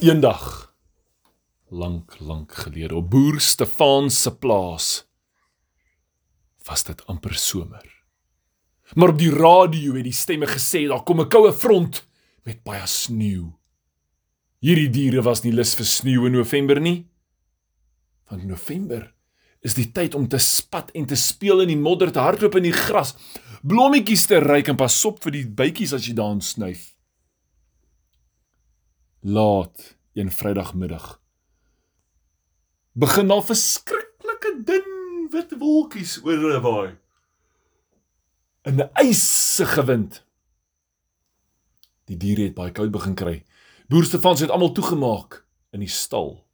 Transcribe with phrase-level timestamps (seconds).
[0.00, 0.74] Eendag
[1.68, 5.08] lank lank gelede op boer Stefan se plaas
[6.68, 7.88] was dit amper somer.
[8.94, 12.06] Maar op die radio het die stemme gesê daar kom 'n koue front
[12.44, 13.50] met baie sneeu.
[14.60, 17.06] Hierdie diere was nie lus vir sneeu in November nie.
[18.30, 19.14] Want November
[19.60, 22.62] is die tyd om te spat en te speel in die modder, te hardloop in
[22.62, 23.16] die gras,
[23.62, 26.93] blommetjies te ryk en pas op vir die bytjies as jy daan snuif.
[29.26, 31.20] Laat een Vrydagmiddag
[32.92, 36.98] begin daar verskriklike dun wit wolkies oor waai.
[38.68, 40.26] In 'n ysige wind.
[42.04, 43.44] Die diere het baie koud begin kry.
[43.88, 46.44] Boer Stefan het almal toegemaak in die stal.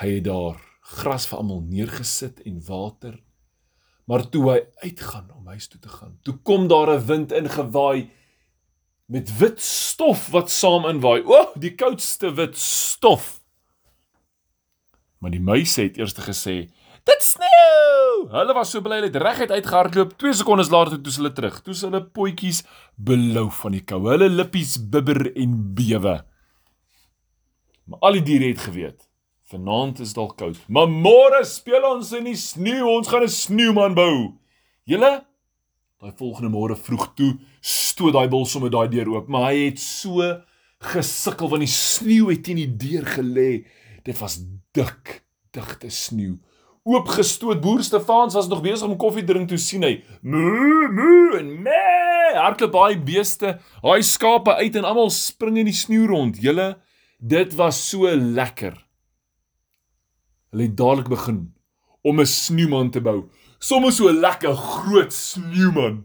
[0.00, 3.22] Hy het daar gras vir almal neergesit en water.
[4.04, 8.10] Maar toe hy uitgaan om huis toe te gaan, toe kom daar 'n wind ingewaai
[9.06, 11.22] met wit stof wat saam inwaai.
[11.24, 13.36] O, oh, die koudste wit stof.
[15.22, 16.68] Maar die muise het eers gesê,
[17.04, 20.16] "Dit sneeu!" Hulle was so bly hulle het reguit uitgehardloop.
[20.18, 21.60] 2 sekondes later toe hulle terug.
[21.62, 22.64] Toe hulle potjies
[22.96, 24.10] belou van die koue.
[24.10, 26.24] Hulle lippies bibber en bewe.
[27.86, 29.08] Maar al die diere het geweet,
[29.46, 32.82] vanaand is dalk koud, maar môre speel ons in die sneeu.
[32.96, 34.34] Ons gaan 'n sneeuman bou.
[34.84, 35.24] Julle
[35.96, 37.30] Daai volgende môre vroeg toe
[37.64, 40.20] stoot daai bul sommer daai deur oop, maar hy het so
[40.92, 43.64] gesukkel want die sneeu het teen die deur gelê.
[44.04, 44.36] Dit was
[44.76, 45.22] dik,
[45.56, 46.36] digte sneeu.
[46.86, 51.48] Oopgestoot boer Stefans was nog besig om koffie drink toe sien hy moo moo en
[51.64, 51.80] me
[52.36, 56.36] hardloop baie beeste, daai skape uit en almal spring in die sneeu rond.
[56.42, 56.74] Julle,
[57.18, 58.76] dit was so lekker.
[60.52, 61.40] Hulle het dadelik begin
[62.04, 63.30] om 'n sneeuman te bou.
[63.58, 66.04] Sommige so lekker groot sneeuman.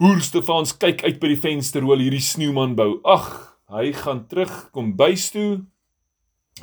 [0.00, 2.96] Boer Stefans kyk uit by die venster hoe hierdie sneeuman bou.
[3.04, 3.28] Ag,
[3.72, 5.62] hy gaan terug kom bys toe.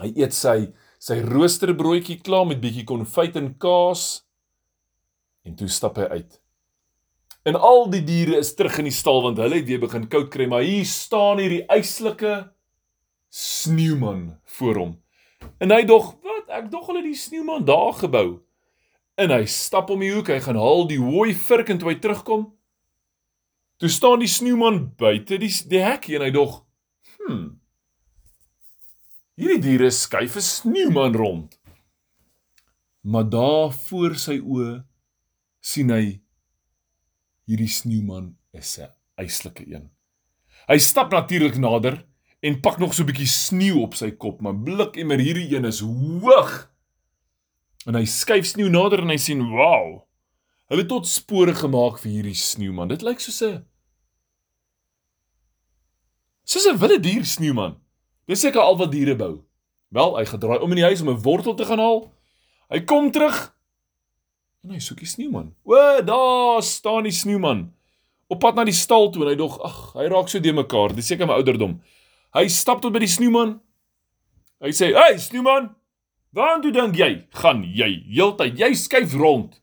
[0.01, 4.25] Hy eet sy sy roosterbroodjie klaar met bietjie konfyt en kaas
[5.47, 6.33] en toe stap hy uit.
[7.47, 10.27] En al die diere is terug in die stal want hulle het weer begin koud
[10.33, 12.33] kry, maar hier staan hierdie eislike
[13.31, 14.91] sneeuman voor hom.
[15.63, 16.51] En hy dog, wat?
[16.51, 18.41] Ek dog hulle die sneeuman daar gebou.
[19.19, 21.97] En hy stap om die hoek, hy gaan haal die hooi virk en toe hy
[21.99, 22.45] terugkom,
[23.79, 26.61] toe staan die sneeuman buite die die hekkie en hy dog,
[27.17, 27.47] hm.
[29.39, 31.59] Hierdie diere skuif 'n sneeuman rond.
[33.07, 34.83] Maar daar voor sy oë
[35.63, 36.19] sien hy
[37.47, 39.89] hierdie sneeuman is 'n eislike een.
[40.67, 42.05] Hy stap natuurlik nader
[42.41, 45.55] en pak nog so 'n bietjie sneeu op sy kop, maar blik en maar hierdie
[45.55, 46.69] een is hoog.
[47.87, 50.03] En hy skuif sneeu nader en hy sien, "Wow!
[50.69, 52.87] Hulle het tot spore gemaak vir hierdie sneeuman.
[52.87, 53.65] Dit lyk soos 'n
[56.43, 57.77] soos 'n wilde dier sneeuman."
[58.27, 59.43] Dis seker al wat diere bou.
[59.89, 62.11] Wel, hy gedraai om in die huis om 'n wortel te gaan haal.
[62.69, 63.55] Hy kom terug
[64.63, 65.55] en hy soek die sneeuman.
[65.63, 67.73] O, daar staan die sneeuman
[68.29, 70.93] op pad na die stal toe en hy dog, ag, hy raak so de mekaar.
[70.93, 71.79] Dis seker my ouderdom.
[72.33, 73.55] Hy stap tot by die sneeuman.
[74.61, 75.71] Hy sê: "Hey, sneeuman,
[76.31, 77.27] waar toe dink jy?
[77.41, 79.61] Gaan jy heeltyd jy skuif rond?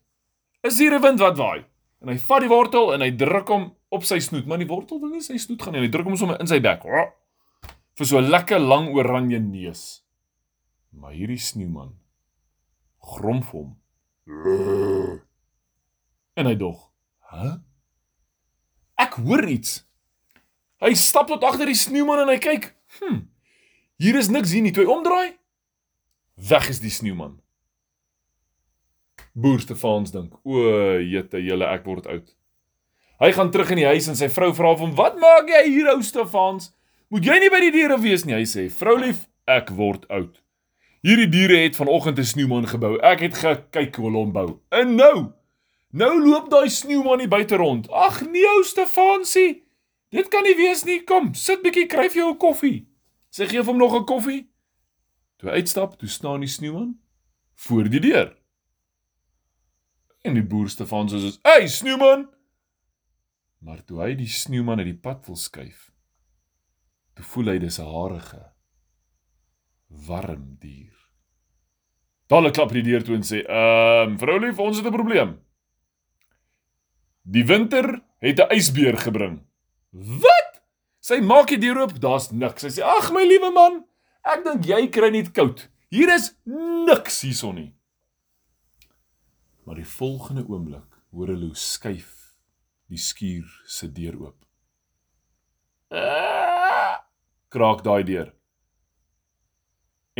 [0.63, 1.65] Is hier 'n wind wat waai?"
[2.01, 4.99] En hy vat die wortel en hy druk hom op sy snoet, maar die wortel
[4.99, 5.81] wil nie sy snoet gaan nie.
[5.81, 6.83] Hy druk hom sommer in sy bek.
[7.97, 10.03] Vir so 'n lekker lang oranje neus.
[10.91, 11.95] Maar hierdie sneeuman
[13.01, 13.77] gromf hom.
[16.35, 16.91] En hy dog,
[17.31, 17.61] "Hæ?
[18.97, 19.87] Ek hoor iets."
[20.79, 22.75] Hy stap tot agter die sneeuman en hy kyk.
[22.99, 23.25] Hm.
[23.97, 24.71] Hier is niks hier nie.
[24.71, 25.37] Toe hy omdraai,
[26.37, 27.39] weg is die sneeuman.
[29.33, 30.57] Boer Stefans dink, "O,
[30.99, 32.35] jette, julle ek word oud."
[33.19, 35.89] Hy gaan terug in die huis en sy vrou vra hom, "Wat maak jy hier,
[35.89, 36.73] ou Stefans?"
[37.07, 38.65] Moet jy nie by die diere wees nie, hy sê.
[38.69, 40.41] Vroulief, ek word oud.
[41.07, 42.99] Hierdie diere het vanoggend 'n sneeuman gebou.
[42.99, 44.59] Ek het gekyk hoe hulle hom bou.
[44.71, 45.31] En nou,
[45.91, 47.87] nou loop daai sneeuman hier buite rond.
[47.89, 49.63] Ag nee, ou Stefansie.
[50.11, 51.03] Dit kan nie wees nie.
[51.03, 52.87] Kom, sit bietjie, kryf jou 'n koffie.
[53.31, 54.47] Sê gee hom nog 'n koffie.
[55.37, 56.95] Toe uitstap, toe staan die sneeuman
[57.55, 58.37] voor die deur.
[60.21, 62.29] En die boer Stefan sê: "Hey, sneeuman!"
[63.59, 65.91] Maar toe hy die sneeuman uit die pad wil skuif,
[67.17, 68.43] Toe voel hy dis 'n harige
[70.07, 70.93] warm dier.
[72.29, 75.39] Dalle klap die deur toe en sê: "Ehm, um, vrou lief, ons het 'n probleem."
[77.23, 79.41] Die winter het 'n ysbeer gebring.
[79.91, 80.61] Wat?
[80.99, 82.61] Sy maak die deur oop, daar's niks.
[82.61, 83.85] Sy sê: "Ag my liewe man,
[84.33, 85.67] ek dink jy kry net koud.
[85.89, 87.73] Hier is niks hierson nie."
[89.65, 92.13] Maar die volgende oomblik hoor hulle hoe skuif
[92.87, 94.37] die skuur se deur oop.
[97.47, 98.33] kraak daai deur.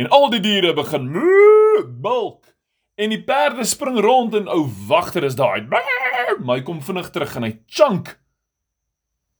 [0.00, 2.54] En al die diere begin moo, bulk
[2.98, 5.68] en die perde spring rond en ou wagter is daai.
[6.38, 8.16] Hy kom vinnig terug en hy chunk.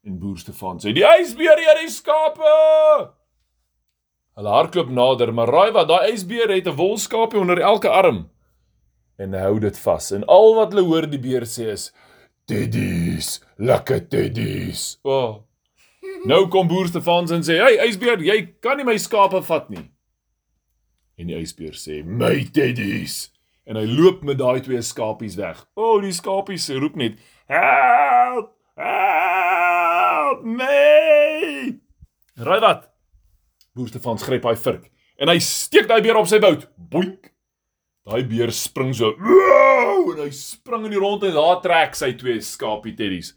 [0.06, 3.17] En boer Stefan sê: "Die ysbeer eet die skape!"
[4.38, 8.28] Hulle hardloop nader, maar raai wat, daai ysbeer het 'n wolskapie onder elke arm
[9.18, 10.10] en hou dit vas.
[10.14, 11.90] En al wat hulle hoor die beer sê is:
[12.46, 15.10] "Teddies, lekker teddies." O.
[15.10, 15.34] Oh.
[16.24, 19.90] Nou kom boer Stefan en sê: "Hey ysbeer, jy kan nie my skape vat nie."
[21.18, 23.32] En die ysbeer sê: "My teddies."
[23.66, 25.66] En hy loop met daai twee skapies weg.
[25.76, 28.54] O, oh, die skapies roep net: "Help!
[28.76, 31.74] Help my!"
[32.38, 32.87] Raai wat?
[33.78, 34.88] Boer Stefan skryp hy vurk
[35.18, 36.66] en hy steek daai beer op sy bout.
[36.78, 37.32] Boink.
[38.08, 42.12] Daai beer spring so wow, en hy spring in die rond en daar trek sy
[42.18, 43.34] twee skapie teddies.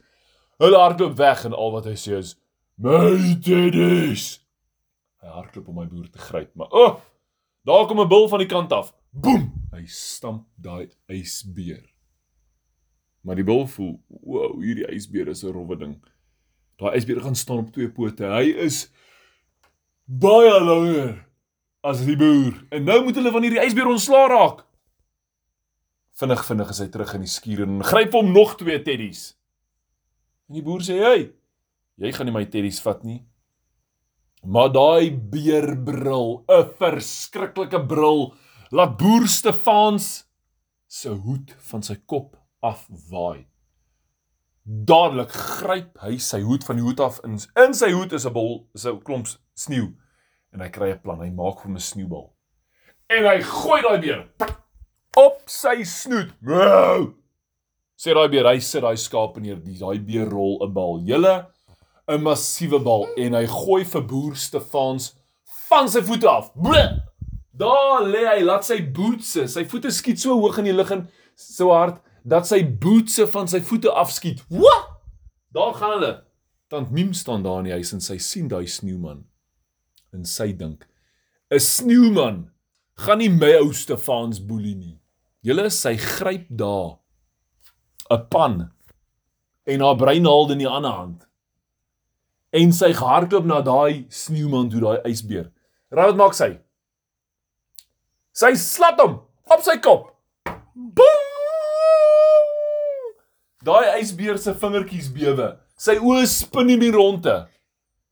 [0.62, 2.36] Hulle hardloop weg en al wat hy sê is:
[2.78, 4.40] "My teddies."
[5.22, 6.94] Hy hardloop om my boer te gryp, maar o, oh,
[7.68, 8.94] daar kom 'n bil van die kant af.
[9.12, 9.52] Boem!
[9.74, 11.84] Hy stamp daai ysbeer.
[13.24, 16.02] Maar die bil voel, "Wow, hierdie ysbeer is 'n rowwe ding."
[16.78, 18.24] Daai ysbeer gaan staan op twee pote.
[18.24, 18.90] Hy is
[20.12, 21.14] baie langer
[21.88, 22.58] as die boer.
[22.74, 24.64] En nou moet hulle van hierdie ysbeer ontslaa raak.
[26.20, 29.32] Vinnig vinnig is hy terug in die skuur en gryp hom nog twee teddies.
[30.50, 31.32] En die boer sê: "Hey,
[31.96, 33.24] jy gaan nie my teddies vat nie."
[34.44, 38.34] Maar daai beer brul, 'n verskriklike brul,
[38.72, 40.28] laat boer Stefans
[40.88, 43.48] se hoed van sy kop afwaai.
[44.64, 48.34] Dadelik gryp hy sy hoed van die hoed af in in sy hoed is 'n
[48.34, 49.28] bol, is 'n klomp
[49.58, 49.94] sneeu
[50.54, 51.20] en hy kry 'n plan.
[51.20, 52.30] Hy maak hom 'n sneeubal.
[53.10, 54.28] En hy gooi daai beer
[55.18, 56.30] op sy snoet.
[56.42, 57.14] Wow!
[57.98, 61.02] Sê daai beer, hy sit daai skaap neer, die daai beer rol 'n bal.
[61.02, 61.48] Julle
[62.08, 65.16] 'n massiewe bal en hy gooi vir boer Stefans
[65.70, 66.54] van sy voete af.
[66.54, 67.02] Bleh!
[67.52, 71.10] Daar lê hy, laat sy bootse, sy voete skiet so hoog in die lug en
[71.36, 74.44] so hard dat sy bootse van sy voete afskiet.
[74.50, 74.88] Wat?
[75.52, 76.14] Daar gaan hulle.
[76.72, 79.26] Tant Miem staan daar in die huis en sy sien daai sneeuman
[80.16, 80.88] en sy dink
[81.52, 82.38] 'n sneeuman
[82.96, 85.00] gaan nie my ou Stefans boelie nie.
[85.44, 87.00] Julle sy gryp daar
[88.10, 88.72] 'n pan
[89.66, 91.28] en haar breinhaalde in die ander hand.
[92.52, 95.52] En sy hardloop na daai sneeuman toe daai ysbeer.
[95.92, 96.60] Raai wat maak sy?
[98.32, 99.20] Sy slat hom
[99.52, 100.16] op sy kop.
[100.74, 101.21] Boom!
[103.62, 105.52] Daai ysbeer se vingertjies bewe.
[105.78, 107.36] Sy oë spin in die ronde.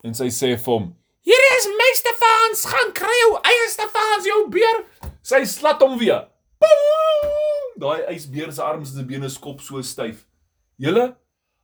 [0.06, 4.50] En sy sê vir hom: "Hier is my Stefans, gaan kry jou eie Stefans, jou
[4.50, 4.86] beer."
[5.24, 6.28] Sy slat hom weer.
[7.80, 10.26] Daai ysbeer se arms en bene skop so styf.
[10.78, 11.16] Julle,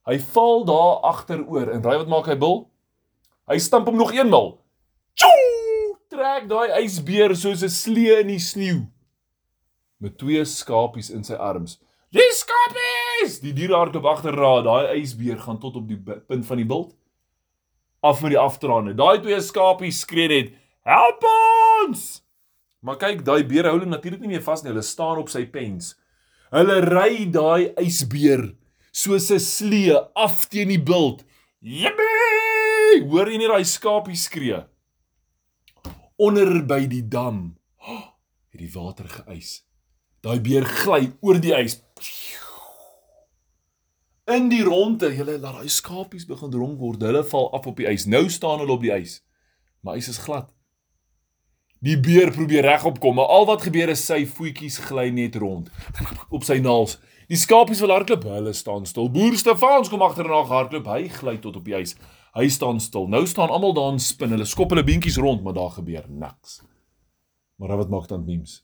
[0.07, 2.69] hy val daar agteroor en raai wat maak hy bil?
[3.51, 4.55] Hy stamp hom nog eenmal.
[5.19, 5.97] Tjoo!
[6.09, 8.87] Trek daai ysbeer soos 'n slee in die sneeu
[9.99, 11.79] met twee skapies in sy arms.
[12.11, 12.31] Die
[13.15, 13.39] skapies!
[13.41, 16.95] Die dier hardloop agterra, daai ysbeer gaan tot op die punt van die bult
[18.05, 18.93] af met die aftrane.
[18.93, 20.53] Daai twee skapies skree net:
[20.85, 21.23] "Help
[21.87, 22.21] ons!"
[22.81, 24.69] Maar kyk, daai beer hou hulle natuurlik nie meer vas nie.
[24.69, 25.95] Hulle staan op sy pens.
[26.51, 28.55] Hulle ry daai ysbeer
[28.91, 31.25] soos 'n slee af teen die bult.
[31.61, 33.01] Jippie!
[33.09, 34.63] Hoor jy nie daai skapies skree?
[36.17, 37.57] Onder by die dam
[38.51, 39.65] het die water geys.
[40.21, 41.81] Daai beer gly oor die ys
[44.25, 47.03] in die ronde, julle laat daai skapies begin dronk word.
[47.05, 48.07] Hulle val af op die ys.
[48.09, 49.19] Nou staan hulle op die ys.
[49.85, 50.49] Maar ys is glad.
[51.85, 55.69] Die beer probeer regop kom, maar al wat gebeur is sy voetjies gly net rond
[56.33, 56.95] op sy naels.
[57.29, 59.09] Die skapies wil hardloop, hulle staan stil.
[59.13, 61.93] Boer Stefans kom agterna hardloop, hy gly tot op die ys.
[62.35, 63.05] Hy staan stil.
[63.11, 64.33] Nou staan almal daar en spin.
[64.33, 66.59] Hulle skop hulle beentjies rond, maar daar gebeur niks.
[67.61, 68.59] Maar wat maak dan Meems?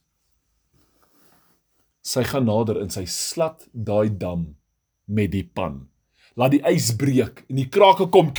[2.02, 4.50] Sy gaan nader in sy slat daai dam
[5.12, 5.82] met die pan.
[6.38, 8.32] Laat die ys breek en die krake kom.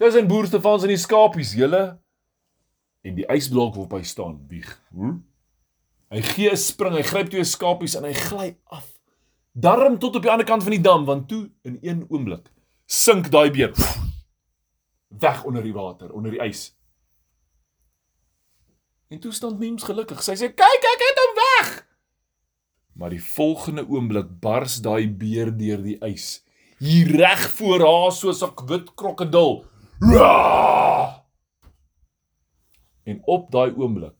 [0.00, 1.84] Tussen boer Stefans en die skapies, julle
[3.04, 4.68] en die ysblok waarop hy staan, wieg.
[4.92, 5.18] Hm?
[6.14, 8.86] Hy gee 'n spring, hy gryp twee skapies en hy gly af.
[9.52, 12.50] Darm tot op die ander kant van die dam, want toe in een oomblik
[12.86, 13.72] sink daai beer
[15.08, 16.72] weg onder die water, onder die ys.
[19.08, 20.22] En toe staan Meems gelukkig.
[20.22, 21.33] Sy sê: "Kyk, ek het hom weg!"
[22.94, 26.44] Maar die volgende oomblik bars daai beer deur die ys.
[26.78, 29.64] Hier reg voor haar soos 'n wit krokodil.
[33.04, 34.14] En op daai oomblik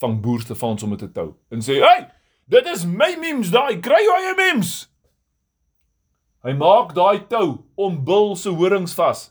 [0.00, 2.08] vang boer Stefan sommer te tou en sê: "Hey,
[2.46, 4.88] dit is my memes daai, kry jy eie memes?"
[6.42, 9.30] Hy maak daai tou om bil se horings vas.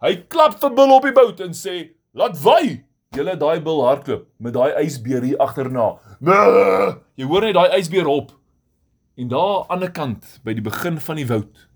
[0.00, 2.84] Hy klap vir Bil op die bout en sê: "Laat wy."
[3.16, 5.98] Julle daai bil hardloop met daai ysbeer hier agterna.
[6.20, 8.34] Jy hoor net daai ysbeer op.
[9.16, 11.66] En daar aan die ander kant by die begin van die woud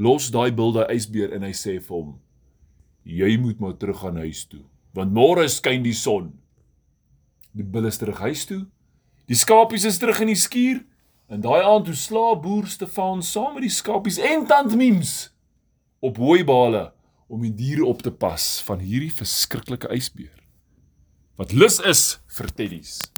[0.00, 2.12] los daai bil daai ysbeer en hy sê vir hom:
[3.04, 4.62] "Jy moet maar terug gaan huis toe,
[4.94, 6.32] want môre skyn die son."
[7.52, 8.66] Die bil is terug huis toe.
[9.26, 10.84] Die skapies is terug in die skuur
[11.28, 15.30] en daai aand toe slaap boer Stefan saam met die skapies en tant Mims
[16.00, 16.92] op hooibale
[17.28, 20.38] om die diere op te pas van hierdie verskriklike ysbeer.
[21.36, 23.12] Wat lus is vir teddies.